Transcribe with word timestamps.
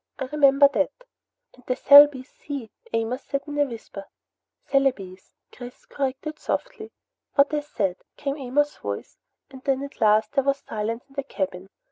"I 0.17 0.25
remember 0.25 0.67
that." 0.73 0.89
"And 1.53 1.63
the 1.67 1.75
Cell 1.75 2.07
Bees 2.07 2.27
Sea," 2.27 2.71
Amos 2.91 3.21
said 3.21 3.43
in 3.45 3.59
a 3.59 3.65
whisper. 3.65 4.05
"Celebes," 4.65 5.35
Chris 5.51 5.85
corrected 5.85 6.39
softly. 6.39 6.91
"What 7.35 7.53
I 7.53 7.59
said," 7.59 7.97
came 8.17 8.35
Amos's 8.35 8.77
voice, 8.77 9.19
and 9.51 9.61
then 9.61 9.83
at 9.83 10.01
last 10.01 10.31
there 10.31 10.43
was 10.43 10.57
silence 10.57 11.05
in 11.07 11.13
the 11.13 11.23
cabin. 11.23 11.69